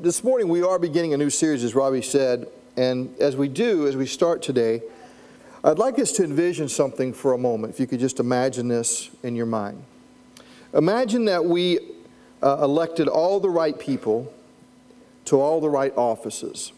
[0.00, 2.46] this morning we are beginning a new series, as Robbie said.
[2.76, 4.80] And as we do, as we start today,
[5.62, 9.10] I'd like us to envision something for a moment, if you could just imagine this
[9.22, 9.84] in your mind.
[10.72, 11.80] Imagine that we
[12.42, 14.32] uh, elected all the right people
[15.26, 16.72] to all the right offices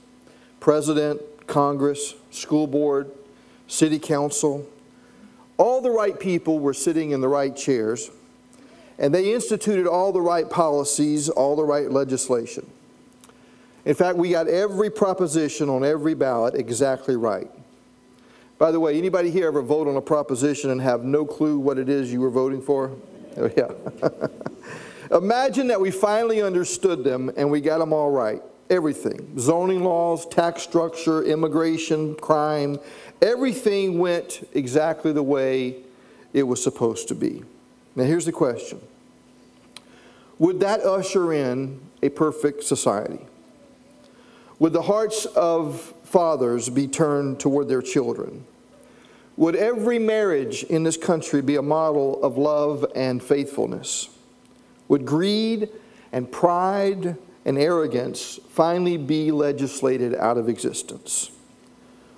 [0.59, 3.11] president, Congress, school board,
[3.68, 4.66] city council.
[5.59, 8.11] All the right people were sitting in the right chairs,
[8.98, 12.66] and they instituted all the right policies, all the right legislation.
[13.84, 17.50] In fact, we got every proposition on every ballot exactly right.
[18.58, 21.79] By the way, anybody here ever vote on a proposition and have no clue what
[21.79, 22.93] it is you were voting for?
[23.34, 23.71] Oh, yeah.
[25.16, 28.43] Imagine that we finally understood them and we got them all right.
[28.68, 32.78] Everything zoning laws, tax structure, immigration, crime
[33.22, 35.77] everything went exactly the way
[36.33, 37.42] it was supposed to be.
[37.94, 38.80] Now, here's the question
[40.38, 43.24] Would that usher in a perfect society?
[44.62, 48.44] Would the hearts of fathers be turned toward their children?
[49.36, 54.08] Would every marriage in this country be a model of love and faithfulness?
[54.86, 55.68] Would greed
[56.12, 61.33] and pride and arrogance finally be legislated out of existence?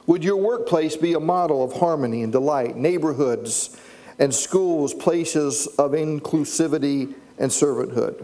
[0.05, 3.75] Would your workplace be a model of harmony and delight, neighborhoods
[4.19, 8.23] and schools places of inclusivity and servanthood?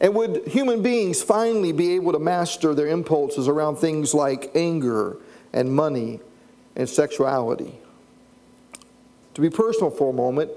[0.00, 5.18] And would human beings finally be able to master their impulses around things like anger
[5.52, 6.20] and money
[6.74, 7.78] and sexuality?
[9.34, 10.50] To be personal for a moment,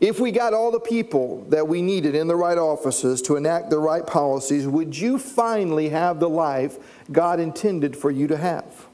[0.00, 3.70] if we got all the people that we needed in the right offices to enact
[3.70, 6.76] the right policies, would you finally have the life
[7.10, 8.86] God intended for you to have?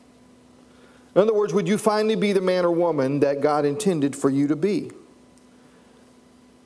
[1.16, 4.30] In other words, would you finally be the man or woman that God intended for
[4.30, 4.92] you to be?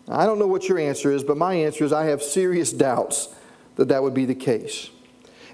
[0.09, 3.35] I don't know what your answer is, but my answer is I have serious doubts
[3.77, 4.91] that that would be the case.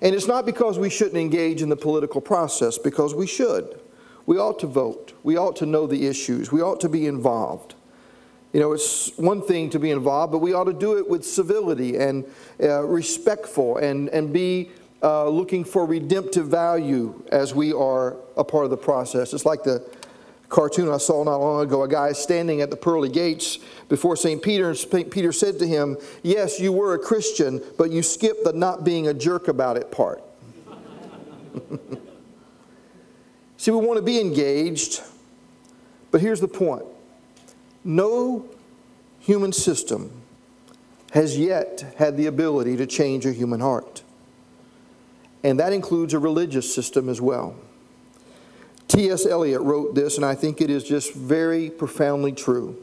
[0.02, 3.80] And it's not because we shouldn't engage in the political process, because we should.
[4.26, 5.12] We ought to vote.
[5.22, 6.50] We ought to know the issues.
[6.50, 7.74] We ought to be involved.
[8.52, 11.24] You know, it's one thing to be involved, but we ought to do it with
[11.24, 12.24] civility and
[12.60, 14.70] uh, respectful and, and be
[15.02, 19.32] uh, looking for redemptive value as we are a part of the process.
[19.32, 19.88] It's like the
[20.50, 21.82] cartoon I saw not long ago.
[21.84, 24.42] A guy standing at the pearly gates before St.
[24.42, 25.10] Peter, and St.
[25.10, 29.08] Peter said to him, Yes, you were a Christian, but you skipped the not being
[29.08, 30.22] a jerk about it part.
[33.56, 35.02] See, we want to be engaged,
[36.10, 36.84] but here's the point
[37.84, 38.48] no
[39.18, 40.10] human system
[41.12, 44.02] has yet had the ability to change a human heart.
[45.42, 47.56] And that includes a religious system as well.
[48.90, 49.24] T.S.
[49.24, 52.76] Eliot wrote this, and I think it is just very profoundly true.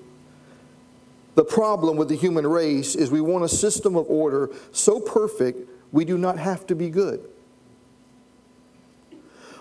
[1.35, 5.69] The problem with the human race is we want a system of order so perfect
[5.91, 7.19] we do not have to be good.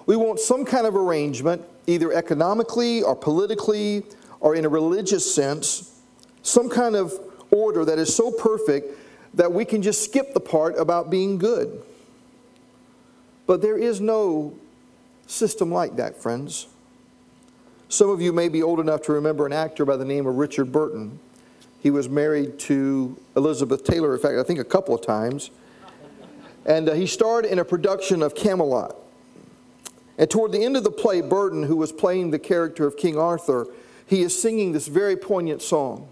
[0.06, 4.04] We want some kind of arrangement, either economically or politically
[4.38, 6.00] or in a religious sense,
[6.42, 7.12] some kind of
[7.50, 8.96] order that is so perfect
[9.34, 11.82] that we can just skip the part about being good.
[13.48, 14.56] But there is no
[15.26, 16.68] system like that, friends.
[17.88, 20.36] Some of you may be old enough to remember an actor by the name of
[20.36, 21.18] Richard Burton.
[21.80, 25.50] He was married to Elizabeth Taylor, in fact, I think a couple of times.
[26.64, 28.96] And uh, he starred in a production of Camelot.
[30.18, 33.16] And toward the end of the play, Burton, who was playing the character of King
[33.16, 33.68] Arthur,
[34.06, 36.08] he is singing this very poignant song.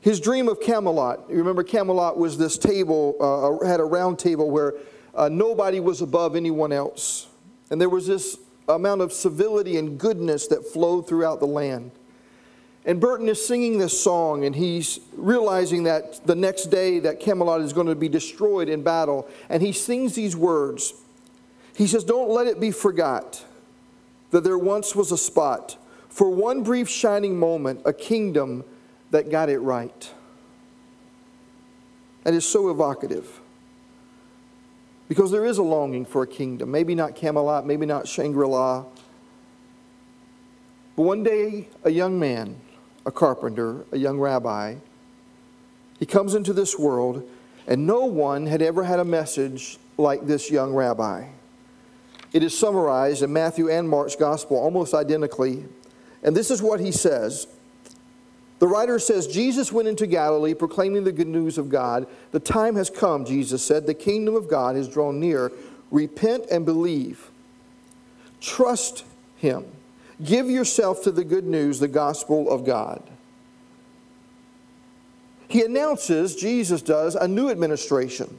[0.00, 4.50] His dream of Camelot, you remember Camelot was this table, uh, had a round table
[4.50, 4.74] where
[5.14, 7.27] uh, nobody was above anyone else.
[7.70, 11.90] And there was this amount of civility and goodness that flowed throughout the land.
[12.84, 17.60] And Burton is singing this song, and he's realizing that the next day that Camelot
[17.60, 19.28] is going to be destroyed in battle.
[19.50, 20.94] And he sings these words.
[21.76, 23.44] He says, Don't let it be forgot
[24.30, 25.76] that there once was a spot,
[26.08, 28.64] for one brief shining moment, a kingdom
[29.10, 30.10] that got it right.
[32.24, 33.40] That is so evocative.
[35.08, 36.70] Because there is a longing for a kingdom.
[36.70, 38.84] Maybe not Camelot, maybe not Shangri La.
[40.96, 42.56] But one day, a young man,
[43.06, 44.76] a carpenter, a young rabbi,
[45.98, 47.28] he comes into this world,
[47.66, 51.28] and no one had ever had a message like this young rabbi.
[52.32, 55.64] It is summarized in Matthew and Mark's gospel almost identically.
[56.22, 57.46] And this is what he says
[58.58, 62.06] the writer says Jesus went into Galilee proclaiming the good news of God.
[62.32, 63.86] The time has come, Jesus said.
[63.86, 65.52] The kingdom of God has drawn near.
[65.90, 67.30] Repent and believe.
[68.40, 69.04] Trust
[69.36, 69.64] him.
[70.24, 73.02] Give yourself to the good news, the gospel of God.
[75.46, 78.36] He announces, Jesus does, a new administration.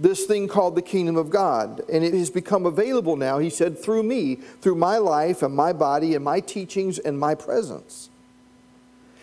[0.00, 1.82] this thing called the kingdom of God.
[1.92, 5.72] And it has become available now, he said, through me, through my life and my
[5.74, 8.08] body and my teachings and my presence.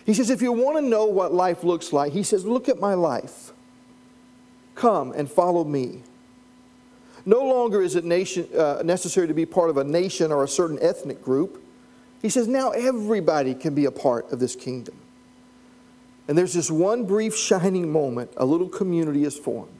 [0.08, 2.80] He says, if you want to know what life looks like, he says, look at
[2.80, 3.52] my life.
[4.74, 6.02] Come and follow me.
[7.26, 10.48] No longer is it nation, uh, necessary to be part of a nation or a
[10.48, 11.62] certain ethnic group.
[12.22, 14.94] He says, now everybody can be a part of this kingdom.
[16.26, 19.78] And there's this one brief shining moment, a little community is formed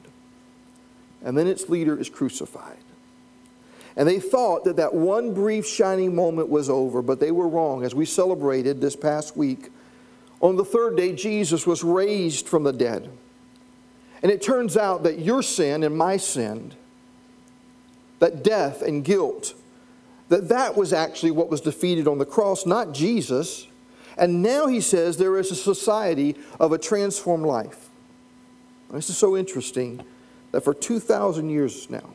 [1.23, 2.77] and then its leader is crucified.
[3.95, 7.83] And they thought that that one brief shining moment was over, but they were wrong.
[7.83, 9.69] As we celebrated this past week,
[10.41, 13.09] on the third day, Jesus was raised from the dead.
[14.21, 16.73] And it turns out that your sin and my sin,
[18.19, 19.53] that death and guilt,
[20.29, 23.67] that that was actually what was defeated on the cross, not Jesus.
[24.17, 27.89] And now he says there is a society of a transformed life.
[28.91, 30.03] This is so interesting
[30.51, 32.13] that for 2,000 years now,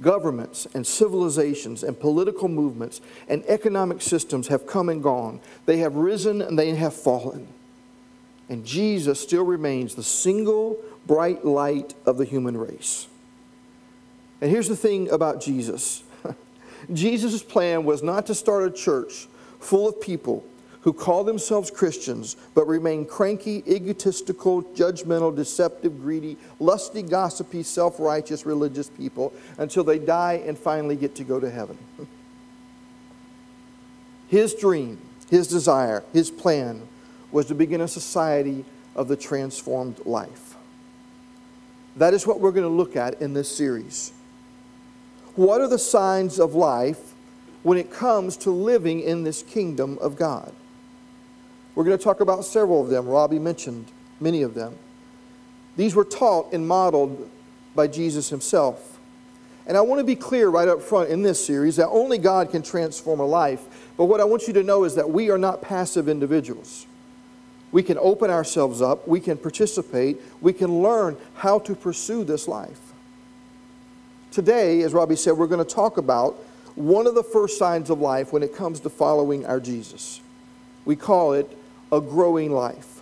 [0.00, 5.40] governments and civilizations and political movements and economic systems have come and gone.
[5.64, 7.48] They have risen and they have fallen.
[8.48, 13.08] And Jesus still remains the single bright light of the human race.
[14.40, 16.02] And here's the thing about Jesus
[16.92, 19.28] Jesus' plan was not to start a church
[19.58, 20.44] full of people
[20.86, 28.46] who call themselves Christians but remain cranky, egotistical, judgmental, deceptive, greedy, lusty, gossipy, self righteous
[28.46, 31.76] religious people until they die and finally get to go to heaven.
[34.28, 36.82] His dream, his desire, his plan
[37.32, 40.54] was to begin a society of the transformed life.
[41.96, 44.12] That is what we're going to look at in this series.
[45.34, 47.14] What are the signs of life
[47.64, 50.52] when it comes to living in this kingdom of God?
[51.76, 53.06] We're going to talk about several of them.
[53.06, 53.86] Robbie mentioned
[54.18, 54.74] many of them.
[55.76, 57.30] These were taught and modeled
[57.74, 58.98] by Jesus himself.
[59.66, 62.50] And I want to be clear right up front in this series that only God
[62.50, 63.92] can transform a life.
[63.96, 66.86] But what I want you to know is that we are not passive individuals.
[67.72, 72.48] We can open ourselves up, we can participate, we can learn how to pursue this
[72.48, 72.80] life.
[74.30, 76.42] Today, as Robbie said, we're going to talk about
[76.74, 80.20] one of the first signs of life when it comes to following our Jesus.
[80.84, 81.50] We call it
[81.92, 83.00] a growing life.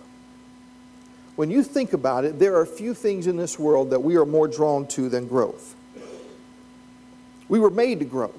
[1.35, 4.25] When you think about it, there are few things in this world that we are
[4.25, 5.75] more drawn to than growth.
[7.49, 8.33] We were made to grow.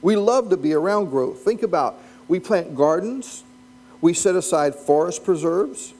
[0.00, 1.40] We love to be around growth.
[1.40, 3.44] Think about we plant gardens,
[4.00, 5.94] we set aside forest preserves,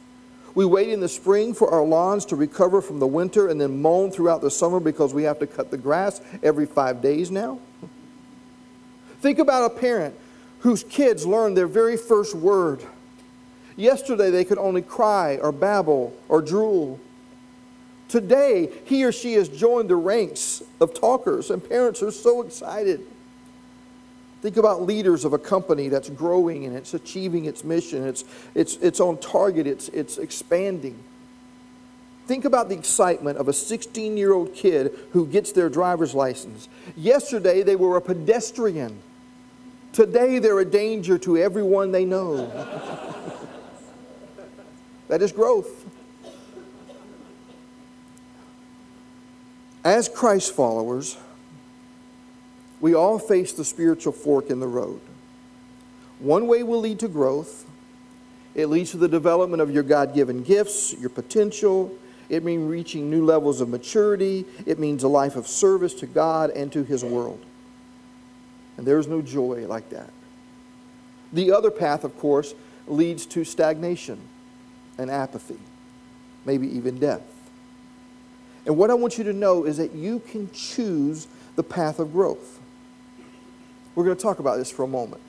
[0.55, 3.83] we wait in the spring for our lawns to recover from the winter and then
[3.83, 7.59] mow throughout the summer because we have to cut the grass every five days now.
[9.21, 10.15] Think about a parent
[10.61, 12.85] whose kids learn their very first word
[13.77, 17.01] Yesterday, they could only cry or babble or drool.
[18.09, 23.05] Today, he or she has joined the ranks of talkers, and parents are so excited.
[24.43, 28.25] Think about leaders of a company that's growing and it's achieving its mission, it's,
[28.55, 31.03] it's, it's on target, it's, it's expanding.
[32.27, 36.69] Think about the excitement of a 16 year old kid who gets their driver's license.
[36.97, 39.03] Yesterday, they were a pedestrian.
[39.93, 42.51] Today, they're a danger to everyone they know.
[45.09, 45.85] That is growth.
[49.85, 51.19] As Christ followers,
[52.81, 55.01] we all face the spiritual fork in the road.
[56.19, 57.67] One way will lead to growth.
[58.55, 61.95] It leads to the development of your God given gifts, your potential.
[62.31, 64.47] It means reaching new levels of maturity.
[64.65, 67.45] It means a life of service to God and to His world.
[68.79, 70.11] And there is no joy like that.
[71.33, 72.55] The other path, of course,
[72.87, 74.19] leads to stagnation
[74.99, 75.59] and apathy,
[76.45, 77.23] maybe even death.
[78.67, 82.13] And what I want you to know is that you can choose the path of
[82.13, 82.61] growth.
[83.95, 85.21] We're going to talk about this for a moment.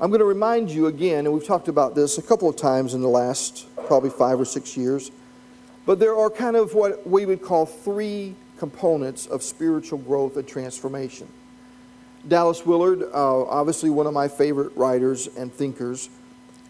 [0.00, 2.94] I'm going to remind you again, and we've talked about this a couple of times
[2.94, 5.10] in the last probably five or six years,
[5.86, 10.46] but there are kind of what we would call three components of spiritual growth and
[10.46, 11.26] transformation.
[12.26, 16.10] Dallas Willard, uh, obviously one of my favorite writers and thinkers,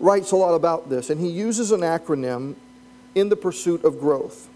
[0.00, 2.54] writes a lot about this, and he uses an acronym
[3.14, 4.48] in the pursuit of growth.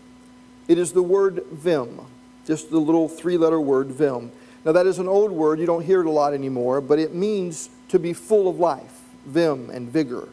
[0.68, 2.00] It is the word VIM,
[2.46, 4.30] just the little three letter word VIM.
[4.64, 7.14] Now, that is an old word, you don't hear it a lot anymore, but it
[7.14, 10.28] means to be full of life, vim and vigor.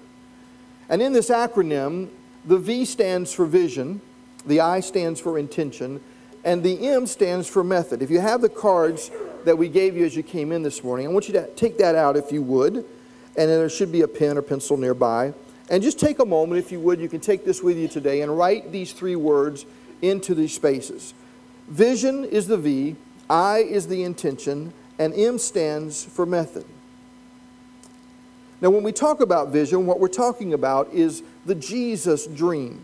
[0.88, 2.10] And in this acronym,
[2.46, 4.02] the V stands for vision,
[4.46, 6.00] the I stands for intention,
[6.44, 8.02] and the M stands for method.
[8.02, 9.12] If you have the cards
[9.46, 11.78] that we gave you as you came in this morning, I want you to take
[11.80, 12.86] that out if you would
[13.40, 15.34] and there should be a pen or pencil nearby.
[15.70, 18.22] And just take a moment, if you would, you can take this with you today
[18.22, 19.66] and write these three words
[20.02, 21.14] into these spaces.
[21.70, 22.98] Vision is the V,
[23.30, 26.66] I is the intention, and M stands for method.
[28.60, 32.84] Now, when we talk about vision, what we're talking about is the Jesus dream.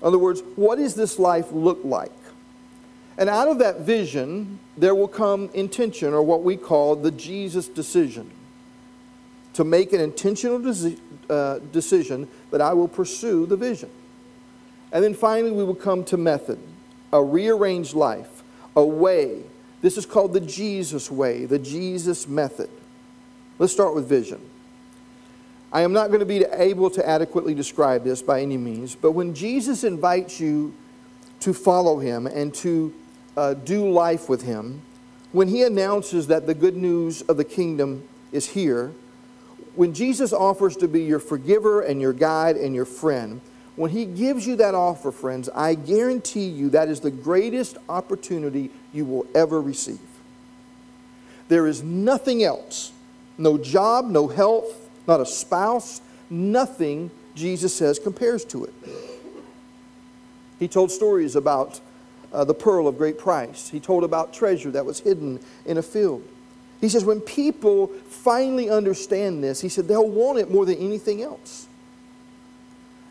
[0.00, 2.12] In other words, what does this life look like?
[3.18, 7.68] And out of that vision, there will come intention, or what we call the Jesus
[7.68, 8.30] decision.
[9.56, 10.98] To make an intentional desi-
[11.28, 13.90] uh, decision that I will pursue the vision.
[14.92, 16.58] And then finally, we will come to method,
[17.12, 18.42] a rearranged life,
[18.74, 19.42] a way.
[19.82, 22.70] This is called the Jesus way, the Jesus method.
[23.58, 24.40] Let's start with vision.
[25.72, 29.12] I am not going to be able to adequately describe this by any means, but
[29.12, 30.74] when Jesus invites you
[31.40, 32.94] to follow him and to
[33.36, 34.82] uh, do life with him,
[35.32, 38.92] when he announces that the good news of the kingdom is here,
[39.76, 43.40] when Jesus offers to be your forgiver and your guide and your friend,
[43.76, 48.70] when he gives you that offer, friends, I guarantee you that is the greatest opportunity
[48.92, 50.00] you will ever receive.
[51.48, 52.92] There is nothing else
[53.38, 58.74] no job, no health, not a spouse, nothing, Jesus says, compares to it.
[60.58, 61.78] He told stories about
[62.32, 63.68] uh, the pearl of great price.
[63.68, 66.26] He told about treasure that was hidden in a field.
[66.80, 71.22] He says, when people finally understand this, he said they'll want it more than anything
[71.22, 71.68] else.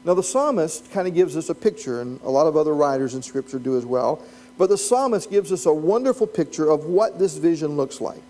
[0.04, 3.16] Now, the psalmist kind of gives us a picture, and a lot of other writers
[3.16, 4.22] in Scripture do as well.
[4.56, 8.22] But the psalmist gives us a wonderful picture of what this vision looks like.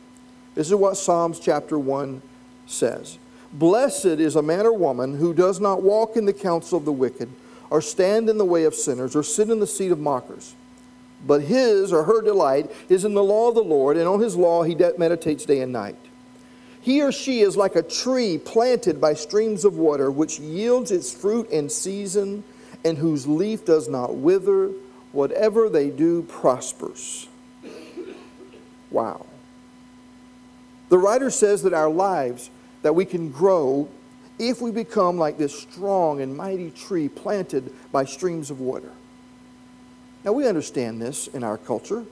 [0.56, 2.22] This is what Psalms chapter 1
[2.66, 3.20] says
[3.52, 6.94] Blessed is a man or woman who does not walk in the counsel of the
[6.94, 7.30] wicked,
[7.70, 10.56] or stand in the way of sinners, or sit in the seat of mockers
[11.26, 14.36] but his or her delight is in the law of the Lord, and on his
[14.36, 15.98] law he meditates day and night.
[16.82, 21.14] He or she is like a tree planted by streams of water, which yields its
[21.14, 22.44] fruit in season,
[22.84, 24.72] and whose leaf does not wither.
[25.12, 27.28] Whatever they do prospers.
[28.92, 29.26] Wow.
[30.90, 32.50] The writer says that our lives,
[32.84, 33.90] that we can grow
[34.38, 38.92] if we become like this strong and mighty tree planted by streams of water.
[40.26, 42.04] Now, we understand this in our culture.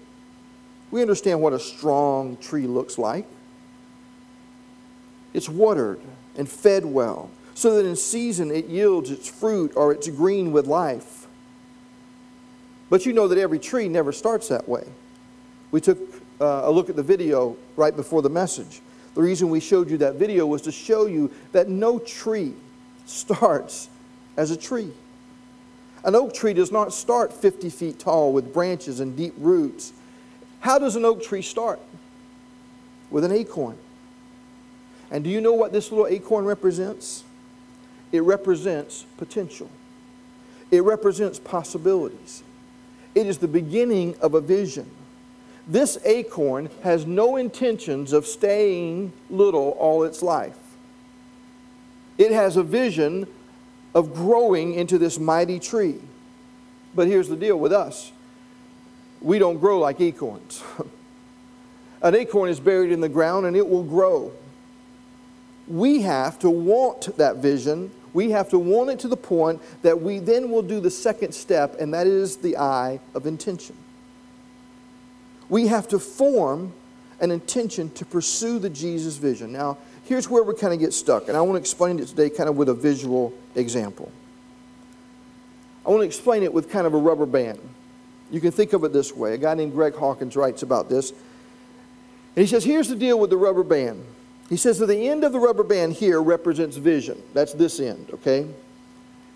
[0.92, 3.26] We understand what a strong tree looks like.
[5.34, 6.00] It's watered
[6.38, 10.68] and fed well, so that in season it yields its fruit or it's green with
[10.68, 11.26] life.
[12.92, 14.84] But you know that every tree never starts that way.
[15.72, 15.98] We took
[16.40, 18.82] uh, a look at the video right before the message.
[19.16, 22.54] The reason we showed you that video was to show you that no tree
[23.08, 23.90] starts
[24.38, 24.94] as a tree.
[26.04, 29.94] An oak tree does not start 50 feet tall with branches and deep roots.
[30.60, 31.80] How does an oak tree start?
[33.10, 33.78] With an acorn.
[35.12, 37.24] And do you know what this little acorn represents?
[38.12, 39.70] It represents potential,
[40.72, 42.44] it represents possibilities.
[43.16, 44.90] It is the beginning of a vision.
[45.68, 50.58] This acorn has no intentions of staying little all its life.
[52.18, 53.28] It has a vision
[53.94, 56.00] of growing into this mighty tree.
[56.96, 58.12] But here's the deal with us
[59.22, 60.64] we don't grow like acorns.
[62.02, 64.32] An acorn is buried in the ground and it will grow.
[65.68, 67.90] We have to want that vision.
[68.12, 71.34] We have to want it to the point that we then will do the second
[71.34, 73.76] step, and that is the eye of intention.
[75.48, 76.74] We have to form
[77.22, 79.54] an intention to pursue the Jesus vision.
[79.54, 82.30] Now, here's where we kind of get stuck, and I want to explain it today
[82.30, 84.12] kind of with a visual example.
[85.86, 87.60] I want to explain it with kind of a rubber band.
[88.32, 89.34] You can think of it this way.
[89.34, 91.12] A guy named Greg Hawkins writes about this.
[91.12, 94.04] And he says, Here's the deal with the rubber band.
[94.50, 97.22] He says that the end of the rubber band here represents vision.
[97.34, 98.48] That's this end, okay?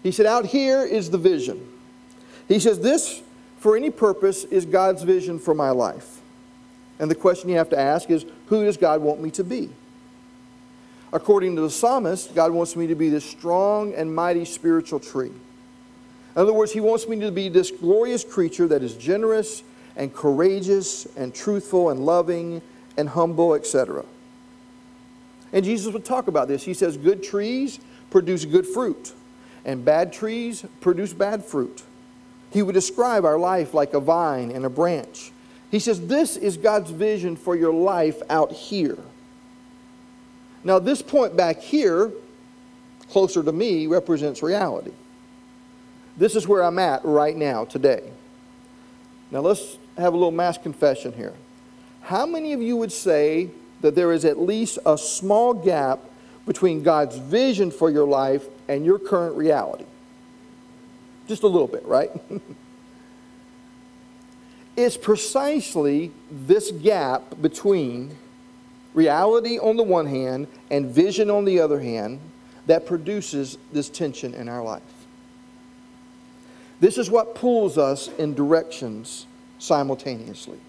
[0.03, 1.67] He said, Out here is the vision.
[2.47, 3.21] He says, This,
[3.59, 6.21] for any purpose, is God's vision for my life.
[6.99, 9.69] And the question you have to ask is, Who does God want me to be?
[11.17, 15.31] According to the psalmist, God wants me to be this strong and mighty spiritual tree.
[15.31, 15.33] In
[16.35, 19.63] other words, He wants me to be this glorious creature that is generous
[19.95, 22.61] and courageous and truthful and loving
[22.97, 24.05] and humble, etc.
[25.51, 26.63] And Jesus would talk about this.
[26.63, 27.79] He says, Good trees
[28.11, 29.11] produce good fruit,
[29.65, 31.81] and bad trees produce bad fruit.
[32.51, 35.31] He would describe our life like a vine and a branch.
[35.71, 38.99] He says, This is God's vision for your life out here.
[40.67, 42.11] Now, this point back here,
[43.09, 44.91] closer to me, represents reality.
[46.17, 48.11] This is where I'm at right now, today.
[49.31, 51.33] Now, let's have a little mass confession here.
[52.01, 55.99] How many of you would say that there is at least a small gap
[56.45, 59.85] between God's vision for your life and your current reality?
[61.29, 62.11] Just a little bit, right?
[64.75, 68.15] It's precisely this gap between
[68.93, 72.19] reality on the one hand and vision on the other hand
[72.67, 74.81] that produces this tension in our life.
[76.79, 79.25] This is what pulls us in directions
[79.57, 80.59] simultaneously.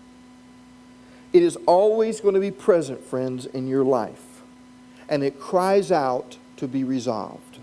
[1.32, 4.42] It is always going to be present, friends, in your life,
[5.08, 7.58] and it cries out to be resolved.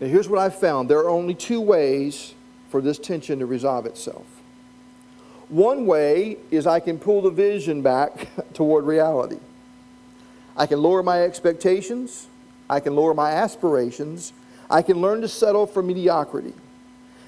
[0.00, 2.34] Now, here's what I've found there are only two ways
[2.68, 4.26] for this tension to resolve itself.
[5.48, 9.38] One way is I can pull the vision back toward reality.
[10.56, 12.28] I can lower my expectations,
[12.68, 14.32] I can lower my aspirations,
[14.70, 16.54] I can learn to settle for mediocrity.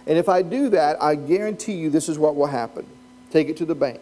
[0.07, 2.87] And if I do that, I guarantee you this is what will happen.
[3.31, 4.01] Take it to the bank.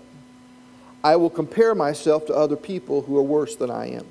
[1.03, 4.07] I will compare myself to other people who are worse than I am.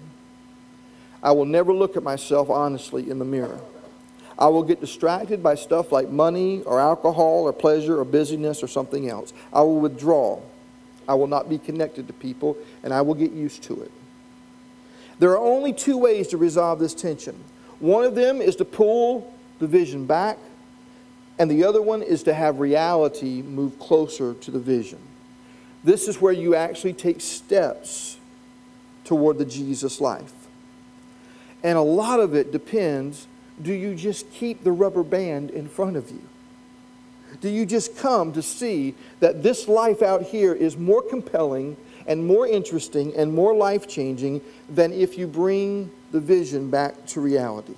[1.24, 3.60] I will never look at myself honestly in the mirror.
[4.38, 8.68] I will get distracted by stuff like money or alcohol or pleasure or busyness or
[8.68, 9.34] something else.
[9.54, 10.42] I will withdraw.
[11.08, 13.92] I will not be connected to people, and I will get used to it.
[15.20, 17.42] There are only two ways to resolve this tension.
[17.80, 20.38] One of them is to pull the vision back,
[21.40, 25.00] and the other one is to have reality move closer to the vision.
[25.84, 28.18] This is where you actually take steps
[29.04, 30.34] toward the Jesus life.
[31.64, 33.28] And a lot of it depends
[33.62, 36.22] do you just keep the rubber band in front of you?
[37.42, 42.26] Do you just come to see that this life out here is more compelling and
[42.26, 47.76] more interesting and more life changing than if you bring the vision back to reality?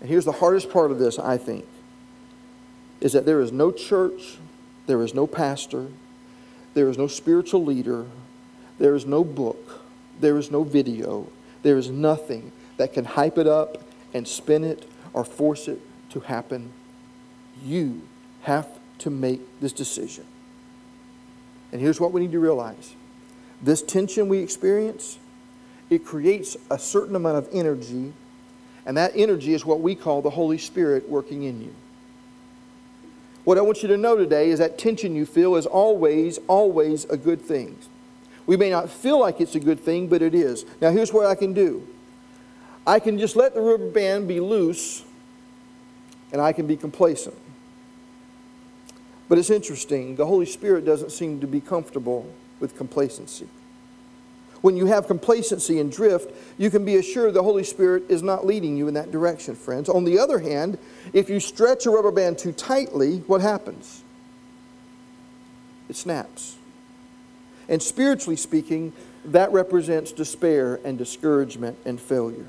[0.00, 1.66] And here's the hardest part of this, I think,
[3.00, 4.38] is that there is no church,
[4.86, 5.88] there is no pastor,
[6.74, 8.06] there is no spiritual leader,
[8.78, 9.82] there is no book,
[10.20, 11.30] there is no video,
[11.62, 13.82] there is nothing that can hype it up
[14.14, 16.72] and spin it or force it to happen.
[17.64, 18.02] You
[18.42, 20.24] have to make this decision.
[21.72, 22.94] And here's what we need to realize
[23.62, 25.18] this tension we experience,
[25.90, 28.12] it creates a certain amount of energy,
[28.86, 31.74] and that energy is what we call the Holy Spirit working in you.
[33.44, 37.04] What I want you to know today is that tension you feel is always, always
[37.06, 37.76] a good thing.
[38.46, 40.64] We may not feel like it's a good thing, but it is.
[40.80, 41.86] Now, here's what I can do
[42.86, 45.04] I can just let the rubber band be loose
[46.32, 47.36] and I can be complacent.
[49.28, 52.26] But it's interesting, the Holy Spirit doesn't seem to be comfortable
[52.58, 53.46] with complacency.
[54.60, 58.44] When you have complacency and drift, you can be assured the Holy Spirit is not
[58.44, 59.88] leading you in that direction, friends.
[59.88, 60.78] On the other hand,
[61.12, 64.02] if you stretch a rubber band too tightly, what happens?
[65.88, 66.56] It snaps.
[67.68, 68.92] And spiritually speaking,
[69.24, 72.46] that represents despair and discouragement and failure.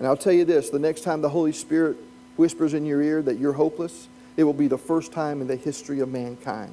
[0.00, 1.98] And I'll tell you this the next time the Holy Spirit
[2.36, 4.08] whispers in your ear that you're hopeless,
[4.38, 6.72] it will be the first time in the history of mankind.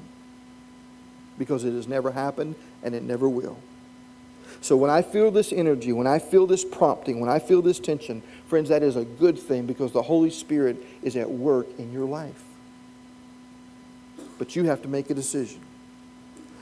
[1.37, 3.57] Because it has never happened and it never will.
[4.61, 7.79] So when I feel this energy, when I feel this prompting, when I feel this
[7.79, 11.91] tension, friends, that is a good thing because the Holy Spirit is at work in
[11.91, 12.45] your life.
[14.39, 15.59] But you have to make a decision.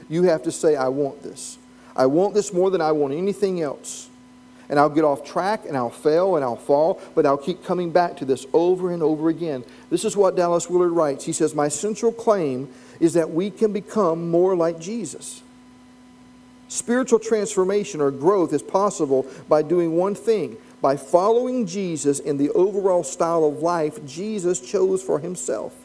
[0.10, 1.60] You have to say, I want this.
[1.95, 4.10] I want this more than I want anything else
[4.69, 7.91] and I'll get off track and I'll fail and I'll fall, but I'll keep coming
[7.91, 9.63] back to this over and over again.
[9.89, 11.25] This is what Dallas Willard writes.
[11.25, 15.41] He says, My central claim is that we can become more like Jesus.
[16.67, 22.51] Spiritual transformation or growth is possible by doing one thing by following Jesus in the
[22.51, 25.75] overall style of life Jesus chose for himself.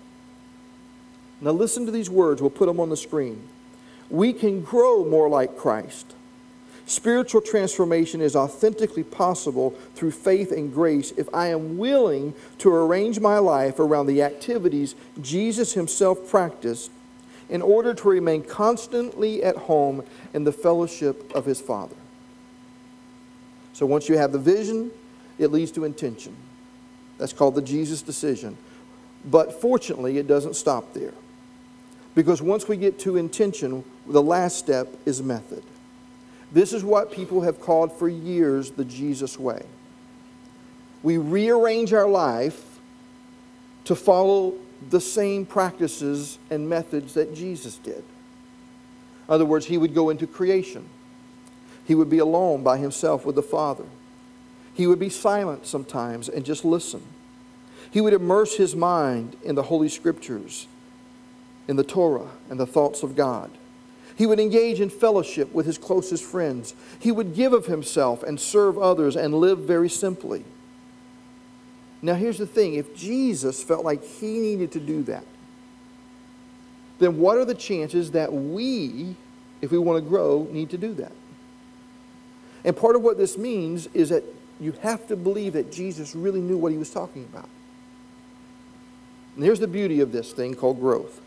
[1.41, 3.49] Now, listen to these words, we'll put them on the screen.
[4.11, 6.15] We can grow more like Christ
[6.91, 13.21] Spiritual transformation is authentically possible through faith and grace if I am willing to arrange
[13.21, 16.91] my life around the activities Jesus himself practiced
[17.49, 20.03] in order to remain constantly at home
[20.35, 21.95] in the fellowship of his Father.
[23.73, 24.91] So once you have the vision,
[25.39, 26.35] it leads to intention.
[27.19, 28.57] That's called the Jesus decision.
[29.25, 31.15] But fortunately, it doesn't stop there.
[32.17, 35.63] Because once we get to intention, the last step is method.
[36.53, 39.65] This is what people have called for years the Jesus way.
[41.03, 42.81] We rearrange our life
[43.85, 44.55] to follow
[44.89, 47.99] the same practices and methods that Jesus did.
[47.99, 50.89] In other words, he would go into creation.
[51.87, 53.85] He would be alone by himself with the Father.
[54.75, 57.03] He would be silent sometimes and just listen.
[57.91, 60.67] He would immerse his mind in the Holy Scriptures,
[61.67, 63.51] in the Torah, and the thoughts of God.
[64.21, 66.75] He would engage in fellowship with his closest friends.
[66.99, 70.45] He would give of himself and serve others and live very simply.
[72.03, 75.25] Now, here's the thing if Jesus felt like he needed to do that,
[76.99, 79.17] then what are the chances that we,
[79.63, 81.13] if we want to grow, need to do that?
[82.63, 84.25] And part of what this means is that
[84.61, 87.49] you have to believe that Jesus really knew what he was talking about.
[89.37, 91.23] And here's the beauty of this thing called growth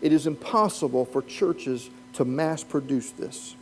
[0.00, 3.54] it is impossible for churches to mass produce this.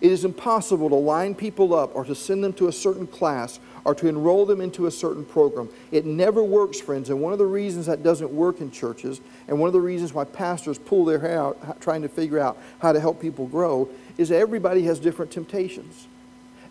[0.00, 3.58] It is impossible to line people up or to send them to a certain class
[3.84, 5.68] or to enroll them into a certain program.
[5.90, 7.10] It never works, friends.
[7.10, 10.12] And one of the reasons that doesn't work in churches, and one of the reasons
[10.12, 13.88] why pastors pull their hair out trying to figure out how to help people grow,
[14.16, 16.06] is everybody has different temptations.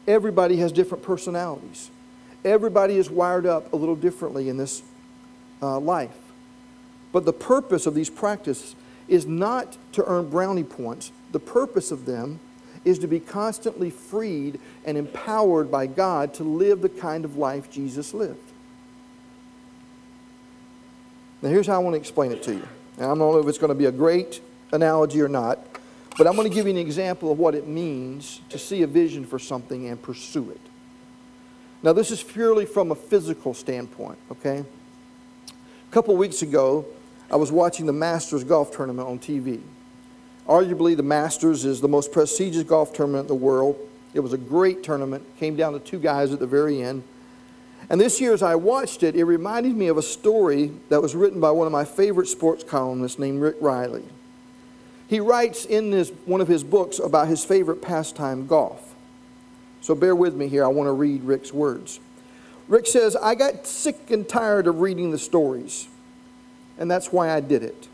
[0.07, 1.91] Everybody has different personalities.
[2.45, 4.83] Everybody is wired up a little differently in this
[5.61, 6.15] uh, life.
[7.11, 8.75] But the purpose of these practices
[9.07, 11.11] is not to earn brownie points.
[11.31, 12.39] The purpose of them
[12.83, 17.69] is to be constantly freed and empowered by God to live the kind of life
[17.69, 18.39] Jesus lived.
[21.41, 22.67] Now, here's how I want to explain it to you.
[22.97, 24.41] And I don't know if it's going to be a great
[24.71, 25.59] analogy or not,
[26.17, 28.87] but I'm going to give you an example of what it means to see a
[28.87, 30.61] vision for something and pursue it.
[31.83, 34.63] Now, this is purely from a physical standpoint, okay?
[35.47, 36.85] A couple weeks ago,
[37.29, 39.61] I was watching the Masters golf tournament on TV.
[40.47, 43.77] Arguably, the Masters is the most prestigious golf tournament in the world.
[44.13, 47.03] It was a great tournament, came down to two guys at the very end.
[47.89, 51.15] And this year, as I watched it, it reminded me of a story that was
[51.15, 54.03] written by one of my favorite sports columnists named Rick Reilly.
[55.07, 58.93] He writes in this, one of his books about his favorite pastime, golf.
[59.79, 60.65] So bear with me here.
[60.65, 61.99] I want to read Rick's words.
[62.67, 65.87] Rick says, I got sick and tired of reading the stories,
[66.77, 67.87] and that's why I did it.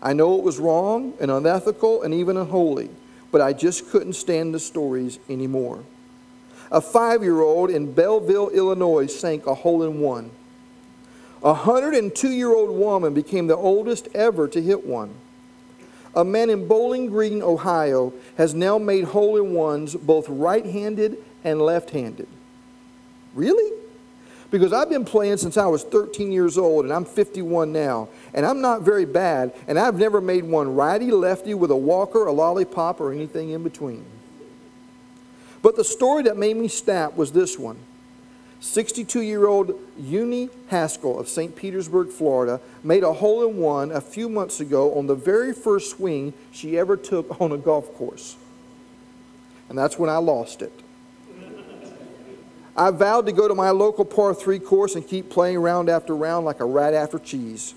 [0.00, 2.90] I know it was wrong and unethical and even unholy,
[3.32, 5.84] but I just couldn't stand the stories anymore.
[6.70, 10.30] A five year old in Belleville, Illinois sank a hole in one.
[11.42, 15.14] A 102 year old woman became the oldest ever to hit one.
[16.14, 21.18] A man in Bowling Green, Ohio, has now made hole in ones both right handed
[21.44, 22.28] and left handed.
[23.34, 23.72] Really?
[24.50, 28.46] Because I've been playing since I was 13 years old, and I'm 51 now, and
[28.46, 32.32] I'm not very bad, and I've never made one righty lefty with a walker, a
[32.32, 34.04] lollipop, or anything in between.
[35.60, 37.78] But the story that made me snap was this one
[38.60, 41.54] 62 year old Euni Haskell of St.
[41.54, 45.90] Petersburg, Florida, made a hole in one a few months ago on the very first
[45.90, 48.36] swing she ever took on a golf course.
[49.68, 50.72] And that's when I lost it.
[52.78, 56.14] I vowed to go to my local par 3 course and keep playing round after
[56.14, 57.74] round like a rat after cheese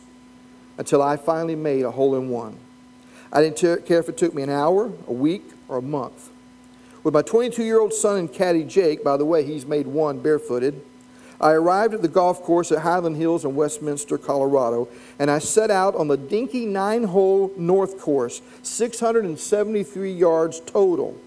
[0.78, 2.60] until I finally made a hole in one.
[3.34, 6.30] I didn't care if it took me an hour, a week, or a month.
[7.04, 10.20] With my 22 year old son and caddy Jake, by the way, he's made one
[10.20, 10.80] barefooted,
[11.40, 14.88] I arrived at the golf course at Hyland Hills in Westminster, Colorado,
[15.18, 21.20] and I set out on the dinky nine hole north course, 673 yards total.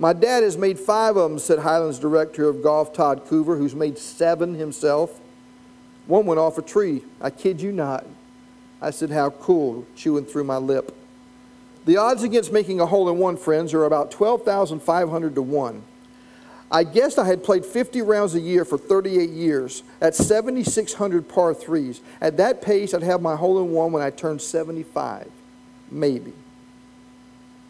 [0.00, 3.74] My dad has made five of them, said Hyland's director of golf, Todd Coover, who's
[3.74, 5.20] made seven himself.
[6.06, 7.02] One went off a tree.
[7.20, 8.06] I kid you not.
[8.80, 10.94] I said, How cool, chewing through my lip.
[11.84, 15.82] The odds against making a hole in one, friends, are about 12,500 to 1.
[16.70, 21.54] I guessed I had played 50 rounds a year for 38 years at 7,600 par
[21.54, 22.02] threes.
[22.20, 25.28] At that pace, I'd have my hole in one when I turned 75.
[25.90, 26.34] Maybe.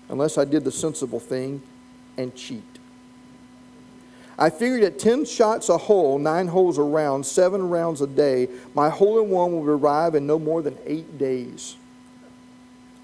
[0.09, 1.63] Unless I did the sensible thing
[2.19, 2.63] and cheat.
[4.39, 8.49] I figured at 10 shots a hole, nine holes a round, seven rounds a day,
[8.75, 11.77] my hole in one would arrive in no more than eight days.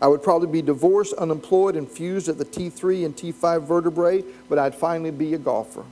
[0.01, 4.59] I would probably be divorced, unemployed, and fused at the T3 and T5 vertebrae, but
[4.59, 5.85] I'd finally be a golfer.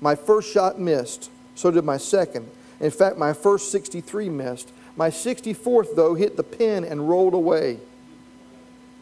[0.00, 2.48] My first shot missed, so did my second.
[2.78, 4.72] In fact, my first 63 missed.
[4.96, 7.78] My 64th, though, hit the pin and rolled away.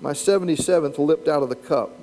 [0.01, 1.99] My 77th lipped out of the cup.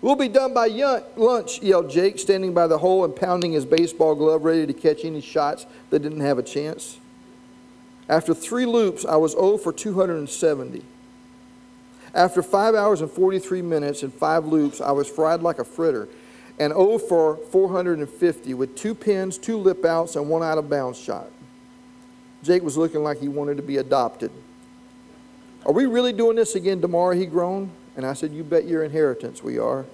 [0.00, 0.68] We'll be done by
[1.16, 5.04] lunch, yelled Jake, standing by the hole and pounding his baseball glove, ready to catch
[5.04, 6.98] any shots that didn't have a chance.
[8.08, 10.82] After three loops, I was 0 for 270.
[12.14, 16.08] After five hours and 43 minutes and five loops, I was fried like a fritter
[16.58, 20.98] and 0 for 450 with two pins, two lip outs, and one out of bounds
[20.98, 21.30] shot.
[22.42, 24.30] Jake was looking like he wanted to be adopted.
[25.66, 27.14] Are we really doing this again tomorrow?
[27.14, 27.70] He groaned.
[27.98, 29.84] And I said, You bet your inheritance we are.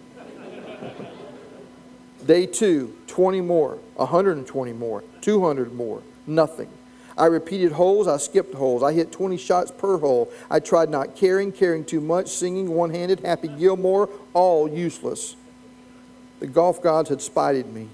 [2.27, 6.69] Day two, 20 more, 120 more, 200 more, nothing.
[7.17, 8.83] I repeated holes, I skipped holes.
[8.83, 10.31] I hit 20 shots per hole.
[10.51, 15.35] I tried not caring, caring too much, singing one handed, Happy Gilmore, all useless.
[16.41, 17.89] The golf gods had spited me.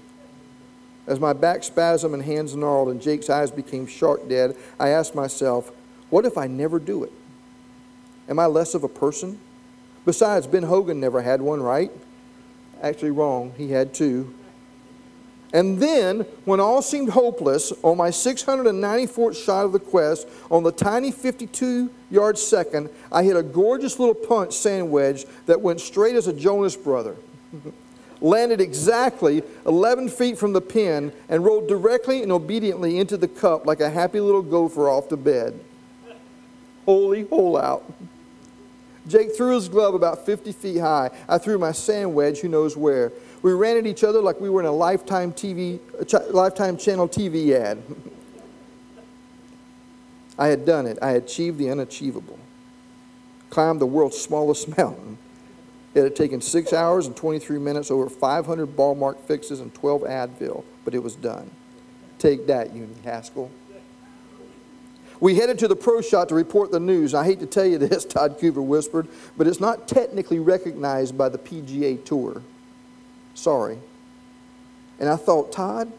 [1.07, 5.15] As my back spasmed and hands gnarled and Jake's eyes became shark dead, I asked
[5.15, 5.71] myself,
[6.09, 7.13] What if I never do it?
[8.27, 9.39] Am I less of a person?
[10.05, 11.91] Besides, Ben Hogan never had one, right?
[12.81, 13.53] Actually, wrong.
[13.57, 14.33] He had two.
[15.53, 20.71] And then, when all seemed hopeless, on my 694th shot of the quest, on the
[20.71, 26.15] tiny 52 yard second, I hit a gorgeous little punch sand wedge that went straight
[26.15, 27.15] as a Jonas brother.
[28.21, 33.65] Landed exactly 11 feet from the pin and rolled directly and obediently into the cup
[33.65, 35.59] like a happy little gopher off to bed.
[36.85, 37.83] Holy hole out.
[39.11, 41.09] Jake threw his glove about 50 feet high.
[41.27, 43.11] I threw my sand wedge, who knows where.
[43.41, 45.79] We ran at each other like we were in a Lifetime TV,
[46.31, 47.81] Lifetime Channel TV ad.
[50.39, 50.97] I had done it.
[51.01, 52.39] I had achieved the unachievable.
[53.49, 55.17] Climbed the world's smallest mountain.
[55.93, 60.03] It had taken six hours and 23 minutes, over 500 ball mark fixes, and 12
[60.03, 61.51] Advil, but it was done.
[62.17, 63.51] Take that, Uni Haskell.
[65.21, 67.13] We headed to the pro shot to report the news.
[67.13, 69.07] I hate to tell you this, Todd Cooper whispered,
[69.37, 72.41] but it's not technically recognized by the PGA Tour.
[73.35, 73.77] Sorry.
[74.99, 75.91] And I thought, Todd,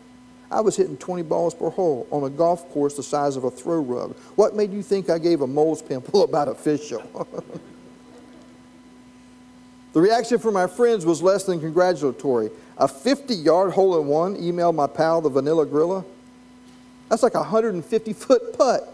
[0.50, 3.50] I was hitting 20 balls per hole on a golf course the size of a
[3.50, 4.16] throw rug.
[4.35, 7.02] What made you think I gave a mole's pimple about official?
[9.92, 12.50] the reaction from my friends was less than congratulatory.
[12.76, 16.04] A 50 yard hole in one emailed my pal, the Vanilla Gorilla.
[17.08, 18.91] That's like a 150 foot putt.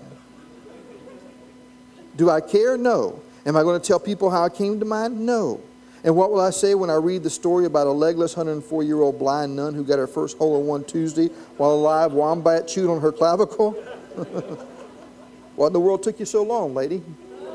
[2.18, 2.76] Do I care?
[2.76, 3.22] No.
[3.46, 5.24] Am I going to tell people how I came to mine?
[5.24, 5.61] No.
[6.04, 9.00] And what will I say when I read the story about a legless 104 year
[9.00, 12.68] old blind nun who got her first hole in one Tuesday while a live wombat
[12.68, 13.70] chewed on her clavicle?
[15.57, 17.00] what in the world took you so long, lady?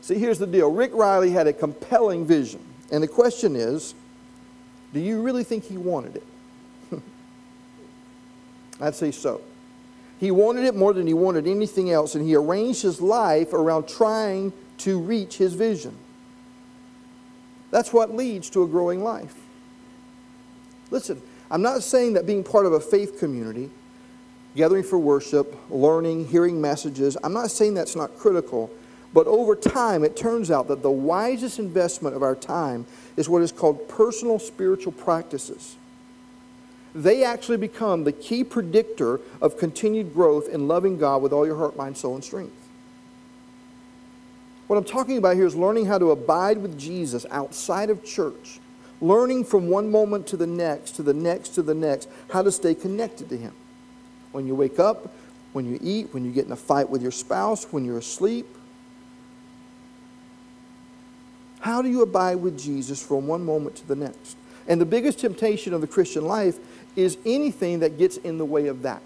[0.00, 2.60] See, here's the deal Rick Reilly had a compelling vision.
[2.90, 3.94] And the question is
[4.92, 6.26] do you really think he wanted it?
[8.80, 9.40] I'd say so.
[10.20, 13.88] He wanted it more than he wanted anything else, and he arranged his life around
[13.88, 15.96] trying to reach his vision.
[17.70, 19.34] That's what leads to a growing life.
[20.90, 23.70] Listen, I'm not saying that being part of a faith community,
[24.54, 28.70] gathering for worship, learning, hearing messages, I'm not saying that's not critical.
[29.14, 32.84] But over time, it turns out that the wisest investment of our time
[33.16, 35.76] is what is called personal spiritual practices
[36.94, 41.56] they actually become the key predictor of continued growth in loving God with all your
[41.56, 42.54] heart, mind, soul, and strength.
[44.66, 48.60] What I'm talking about here is learning how to abide with Jesus outside of church,
[49.00, 52.52] learning from one moment to the next, to the next, to the next, how to
[52.52, 53.52] stay connected to Him.
[54.32, 55.12] When you wake up,
[55.52, 58.46] when you eat, when you get in a fight with your spouse, when you're asleep.
[61.60, 64.36] How do you abide with Jesus from one moment to the next?
[64.68, 66.58] And the biggest temptation of the Christian life
[66.96, 69.02] is anything that gets in the way of that.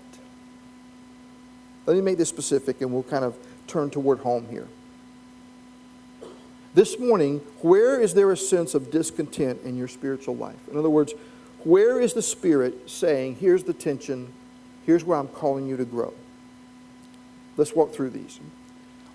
[1.87, 4.68] Let me make this specific and we'll kind of turn toward home here.
[6.75, 10.68] This morning, where is there a sense of discontent in your spiritual life?
[10.70, 11.14] In other words,
[11.62, 14.33] where is the Spirit saying, here's the tension,
[14.85, 16.12] here's where I'm calling you to grow?
[17.57, 18.40] Let's walk through these.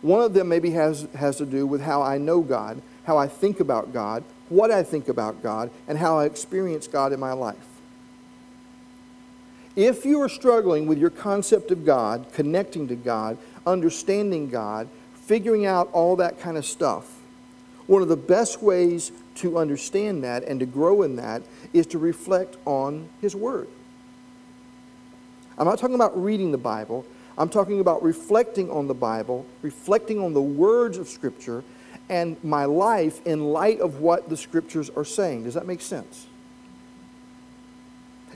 [0.01, 3.27] One of them maybe has, has to do with how I know God, how I
[3.27, 7.34] think about God, what I think about God, and how I experience God in my
[7.34, 7.58] life.
[9.75, 15.65] If you are struggling with your concept of God, connecting to God, understanding God, figuring
[15.65, 17.19] out all that kind of stuff,
[17.88, 21.97] one of the best ways to understand that and to grow in that is to
[21.97, 23.67] reflect on His Word.
[25.58, 27.05] I'm not talking about reading the Bible.
[27.38, 31.63] I'm talking about reflecting on the Bible, reflecting on the words of Scripture,
[32.10, 35.43] and my life in light of what the Scriptures are saying.
[35.43, 36.27] Does that make sense?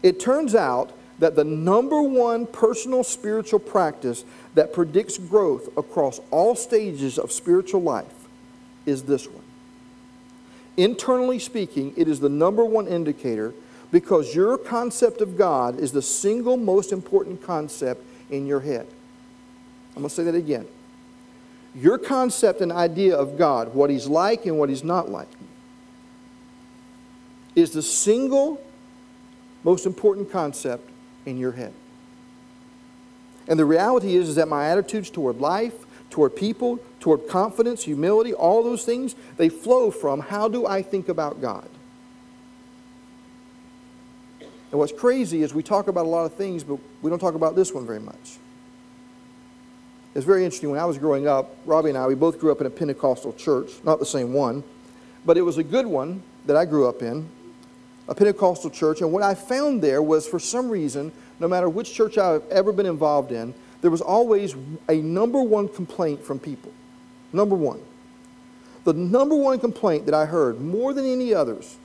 [0.02, 6.56] It turns out that the number one personal spiritual practice that predicts growth across all
[6.56, 8.28] stages of spiritual life
[8.86, 9.43] is this one.
[10.76, 13.54] Internally speaking, it is the number one indicator
[13.91, 18.88] because your concept of God is the single most important concept in your head.
[19.95, 20.65] I'm going to say that again.
[21.76, 25.28] Your concept and idea of God, what He's like and what He's not like,
[27.56, 28.60] is the single
[29.63, 30.89] most important concept
[31.26, 31.74] in your head.
[33.48, 35.74] And the reality is, is that my attitudes toward life,
[36.10, 41.10] toward people, toward confidence, humility, all those things, they flow from how do I think
[41.10, 41.68] about God?
[44.40, 47.36] And what's crazy is we talk about a lot of things, but we don't talk
[47.36, 48.38] about this one very much.
[50.16, 50.70] It's very interesting.
[50.70, 53.34] When I was growing up, Robbie and I, we both grew up in a Pentecostal
[53.34, 54.64] church, not the same one,
[55.26, 57.28] but it was a good one that I grew up in
[58.08, 61.94] a Pentecostal church, and what I found there was for some reason, no matter which
[61.94, 64.56] church I've ever been involved in, there was always
[64.89, 66.72] a number one complaint from people.
[67.32, 67.82] Number one.
[68.84, 71.78] The number one complaint that I heard more than any others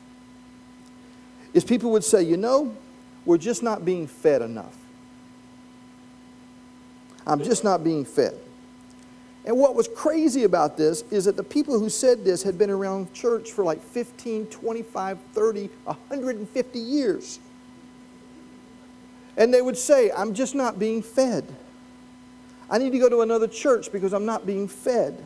[1.55, 2.77] is people would say, you know,
[3.25, 4.77] we're just not being fed enough.
[7.27, 8.39] I'm just not being fed.
[9.49, 12.69] And what was crazy about this is that the people who said this had been
[12.69, 17.41] around church for like 15, 25, 30, 150 years.
[19.39, 21.47] And they would say, I'm just not being fed.
[22.69, 25.25] I need to go to another church because I'm not being fed.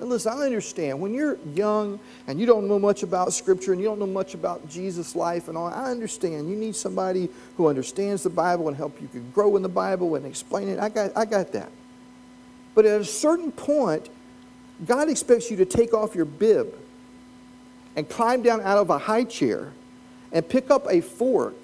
[0.00, 3.82] And listen, I understand when you're young and you don't know much about Scripture and
[3.82, 6.48] you don't know much about Jesus' life and all, I understand.
[6.48, 10.24] You need somebody who understands the Bible and help you grow in the Bible and
[10.24, 10.78] explain it.
[10.78, 11.70] I got, I got that.
[12.74, 14.08] But at a certain point,
[14.84, 16.74] God expects you to take off your bib
[17.96, 19.72] and climb down out of a high chair
[20.32, 21.54] and pick up a fork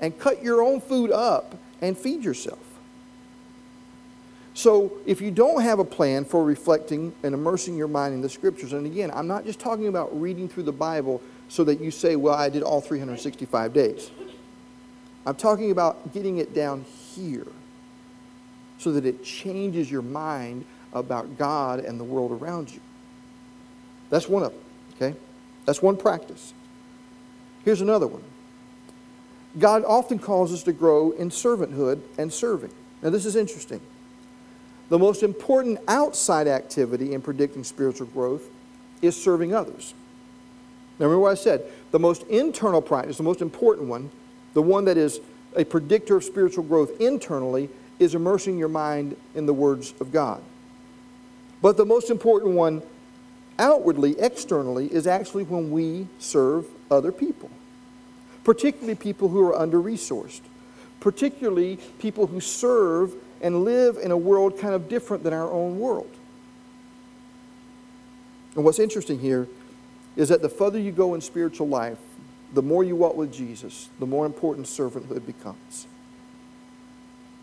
[0.00, 2.60] and cut your own food up and feed yourself.
[4.54, 8.28] So, if you don't have a plan for reflecting and immersing your mind in the
[8.28, 11.90] scriptures, and again, I'm not just talking about reading through the Bible so that you
[11.90, 14.10] say, well, I did all 365 days.
[15.24, 17.46] I'm talking about getting it down here
[18.82, 22.80] so that it changes your mind about God and the world around you.
[24.10, 24.60] That's one of them,
[24.96, 25.18] okay?
[25.64, 26.52] That's one practice.
[27.64, 28.22] Here's another one
[29.58, 32.72] God often calls us to grow in servanthood and serving.
[33.02, 33.80] Now, this is interesting.
[34.88, 38.42] The most important outside activity in predicting spiritual growth
[39.00, 39.94] is serving others.
[40.98, 41.64] Now, remember what I said.
[41.90, 44.10] The most internal practice, the most important one,
[44.54, 45.20] the one that is
[45.56, 47.68] a predictor of spiritual growth internally,
[48.02, 50.42] is immersing your mind in the words of God.
[51.60, 52.82] But the most important one
[53.58, 57.50] outwardly, externally, is actually when we serve other people,
[58.44, 60.40] particularly people who are under resourced,
[61.00, 65.78] particularly people who serve and live in a world kind of different than our own
[65.78, 66.10] world.
[68.54, 69.48] And what's interesting here
[70.16, 71.98] is that the further you go in spiritual life,
[72.52, 75.86] the more you walk with Jesus, the more important servanthood becomes.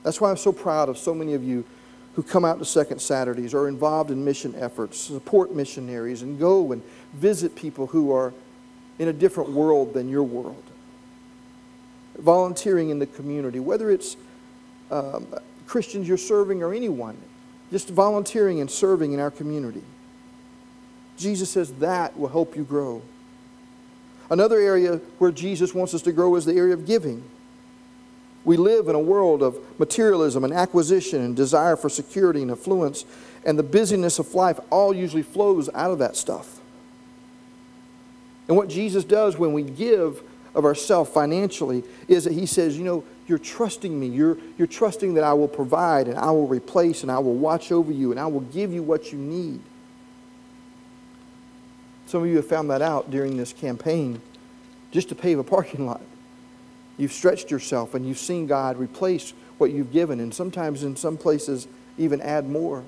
[0.03, 1.65] That's why I'm so proud of so many of you
[2.19, 6.71] who come out to Second Saturdays, are involved in mission efforts, support missionaries, and go
[6.71, 6.81] and
[7.13, 8.33] visit people who are
[8.97, 10.63] in a different world than your world.
[12.17, 14.17] Volunteering in the community, whether it's
[14.91, 15.27] um,
[15.65, 17.15] Christians you're serving or anyone,
[17.71, 19.83] just volunteering and serving in our community.
[21.17, 23.01] Jesus says that will help you grow.
[24.29, 27.23] Another area where Jesus wants us to grow is the area of giving.
[28.45, 33.05] We live in a world of materialism and acquisition and desire for security and affluence,
[33.45, 36.59] and the busyness of life all usually flows out of that stuff.
[38.47, 40.23] And what Jesus does when we give
[40.55, 44.07] of ourselves financially is that He says, you know, you're trusting me.
[44.07, 47.71] You're, you're trusting that I will provide and I will replace and I will watch
[47.71, 49.61] over you and I will give you what you need.
[52.07, 54.19] Some of you have found that out during this campaign
[54.91, 56.01] just to pave a parking lot.
[56.99, 61.17] You've stretched yourself and you've seen God replace what you've given, and sometimes in some
[61.17, 62.83] places, even add more.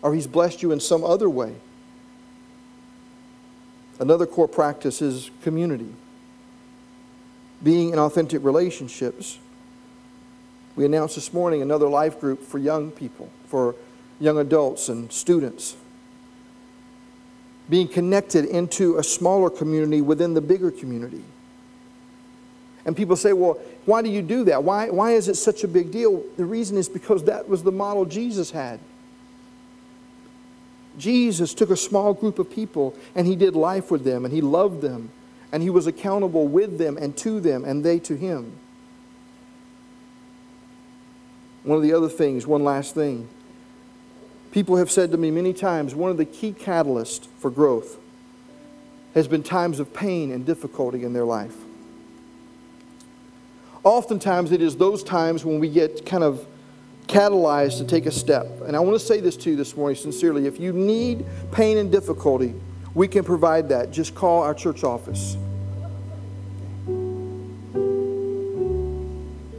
[0.00, 1.54] Or He's blessed you in some other way.
[3.98, 5.92] Another core practice is community,
[7.62, 9.38] being in authentic relationships.
[10.76, 13.74] We announced this morning another life group for young people, for
[14.20, 15.74] young adults and students.
[17.68, 21.24] Being connected into a smaller community within the bigger community.
[22.88, 24.64] And people say, well, why do you do that?
[24.64, 26.24] Why, why is it such a big deal?
[26.38, 28.80] The reason is because that was the model Jesus had.
[30.96, 34.40] Jesus took a small group of people and he did life with them and he
[34.40, 35.10] loved them
[35.52, 38.54] and he was accountable with them and to them and they to him.
[41.64, 43.28] One of the other things, one last thing.
[44.50, 47.98] People have said to me many times one of the key catalysts for growth
[49.12, 51.67] has been times of pain and difficulty in their life.
[53.88, 56.46] Oftentimes, it is those times when we get kind of
[57.06, 58.46] catalyzed to take a step.
[58.66, 60.46] And I want to say this to you this morning sincerely.
[60.46, 62.54] If you need pain and difficulty,
[62.92, 63.90] we can provide that.
[63.90, 65.38] Just call our church office.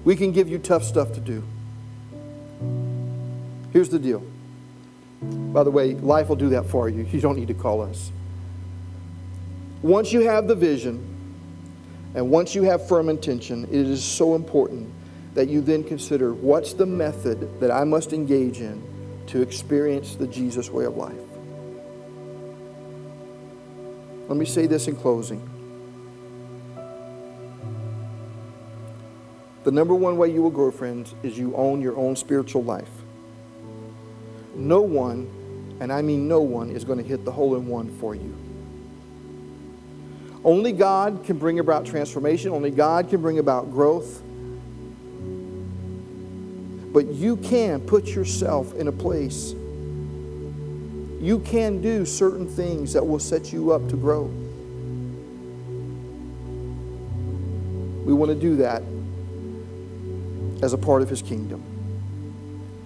[0.06, 1.44] We can give you tough stuff to do.
[3.74, 4.24] Here's the deal.
[5.24, 7.02] By the way, life will do that for you.
[7.02, 8.12] You don't need to call us.
[9.82, 11.19] Once you have the vision
[12.16, 14.92] and once you have firm intention, it is so important
[15.36, 18.82] that you then consider what's the method that I must engage in
[19.28, 21.16] to experience the Jesus way of life.
[24.28, 25.48] Let me say this in closing.
[29.64, 32.90] The number one way you will grow, friends, is you own your own spiritual life.
[34.56, 37.90] No one, and I mean no one, is going to hit the hole in one
[38.00, 38.36] for you.
[40.44, 44.22] Only God can bring about transformation, only God can bring about growth.
[46.94, 49.54] But you can put yourself in a place.
[51.20, 54.24] You can do certain things that will set you up to grow.
[58.06, 58.82] We want to do that
[60.64, 61.64] as a part of His kingdom.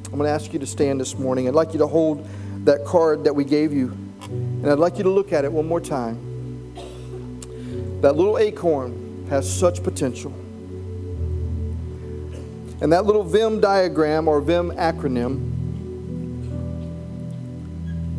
[0.06, 1.48] I'm going to ask you to stand this morning.
[1.48, 2.28] I'd like you to hold
[2.66, 3.96] that card that we gave you,
[4.30, 6.33] and I'd like you to look at it one more time.
[8.04, 10.32] That little acorn has such potential.
[12.82, 15.52] And that little VIM diagram or VIM acronym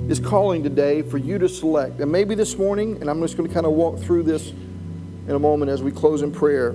[0.09, 2.01] is calling today for you to select.
[2.01, 4.53] And maybe this morning, and I'm just going to kind of walk through this
[5.29, 6.73] in a moment as we close in prayer.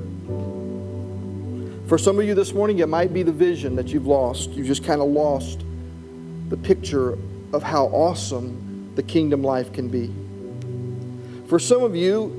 [1.88, 4.51] For some of you this morning, it might be the vision that you've lost.
[4.51, 5.64] You've just kind of lost
[6.49, 7.18] the picture
[7.53, 10.14] of how awesome the kingdom life can be.
[11.47, 12.39] For some of you,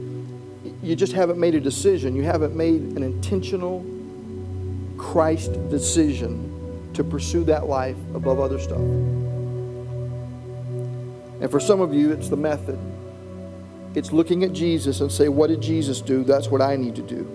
[0.83, 2.17] you just haven't made a decision.
[2.17, 3.85] You haven't made an intentional
[4.97, 8.79] Christ decision to pursue that life above other stuff.
[11.41, 12.79] And for some of you, it's the method.
[13.95, 16.23] It's looking at Jesus and say, What did Jesus do?
[16.23, 17.27] That's what I need to do.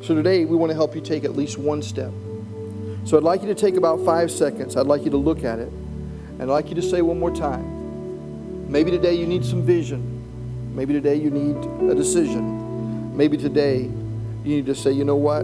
[0.00, 2.12] So today, we want to help you take at least one step.
[3.04, 4.76] So I'd like you to take about five seconds.
[4.76, 5.68] I'd like you to look at it.
[5.68, 8.70] And I'd like you to say one more time.
[8.70, 10.74] Maybe today you need some vision.
[10.74, 11.56] Maybe today you need
[11.90, 12.61] a decision.
[13.12, 15.42] Maybe today you need to say, you know what?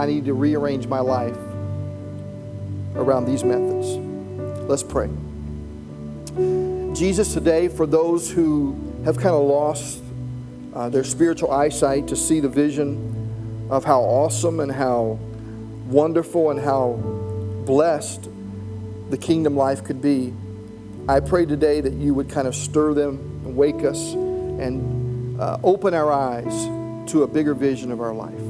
[0.00, 1.36] I need to rearrange my life
[2.96, 3.98] around these methods.
[4.68, 5.10] Let's pray.
[6.94, 10.02] Jesus, today, for those who have kind of lost
[10.74, 15.18] uh, their spiritual eyesight to see the vision of how awesome and how
[15.88, 16.92] wonderful and how
[17.66, 18.30] blessed
[19.10, 20.32] the kingdom life could be,
[21.06, 25.03] I pray today that you would kind of stir them and wake us and
[25.38, 26.66] uh, open our eyes
[27.10, 28.40] to a bigger vision of our life.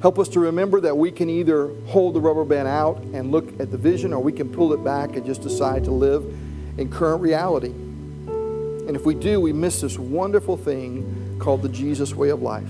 [0.00, 3.60] Help us to remember that we can either hold the rubber band out and look
[3.60, 6.24] at the vision, or we can pull it back and just decide to live
[6.76, 7.68] in current reality.
[7.68, 12.68] And if we do, we miss this wonderful thing called the Jesus way of life.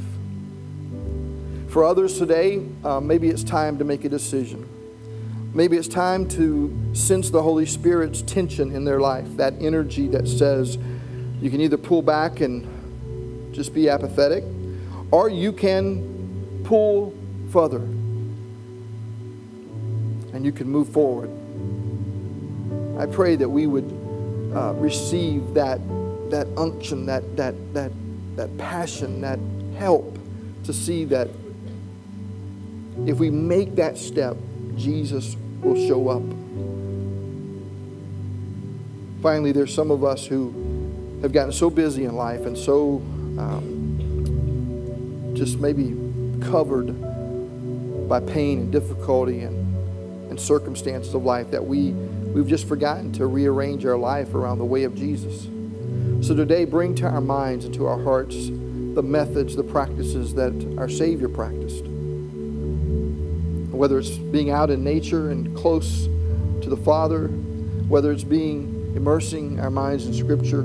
[1.68, 4.68] For others today, uh, maybe it's time to make a decision.
[5.54, 10.28] Maybe it's time to sense the Holy Spirit's tension in their life, that energy that
[10.28, 10.76] says
[11.40, 12.68] you can either pull back and
[13.52, 14.44] just be apathetic,
[15.10, 17.14] or you can pull
[17.50, 17.82] further
[20.32, 21.30] and you can move forward.
[22.98, 23.90] I pray that we would
[24.54, 25.80] uh, receive that,
[26.30, 27.92] that unction, that, that, that,
[28.36, 29.38] that passion, that
[29.78, 30.18] help
[30.64, 31.28] to see that
[33.06, 34.36] if we make that step,
[34.76, 36.22] Jesus will show up.
[39.22, 40.52] Finally, there's some of us who
[41.22, 43.00] have gotten so busy in life and so
[43.38, 45.96] um, just maybe
[46.50, 46.92] covered
[48.08, 53.26] by pain and difficulty and, and circumstances of life that we, we've just forgotten to
[53.26, 55.48] rearrange our life around the way of Jesus.
[56.26, 60.76] So today, bring to our minds and to our hearts the methods, the practices that
[60.78, 61.84] our Savior practiced.
[63.72, 67.28] Whether it's being out in nature and close to the Father,
[67.88, 70.62] whether it's being immersing our minds in Scripture,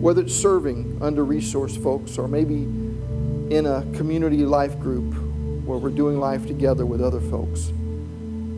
[0.00, 2.62] whether it's serving under resourced folks or maybe
[3.54, 5.12] in a community life group
[5.66, 7.70] where we're doing life together with other folks.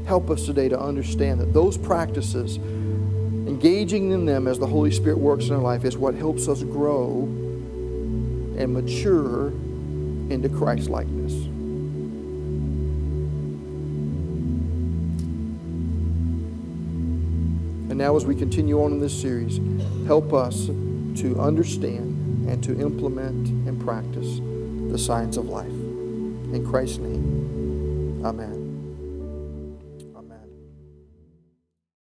[0.06, 5.18] Help us today to understand that those practices, engaging in them as the Holy Spirit
[5.18, 7.22] works in our life, is what helps us grow
[8.56, 9.48] and mature
[10.30, 11.32] into Christ likeness.
[17.90, 19.58] And now, as we continue on in this series,
[20.06, 20.68] help us
[21.16, 24.40] to understand and to implement and practice
[24.90, 25.66] the science of life.
[25.68, 28.51] In Christ's name, amen.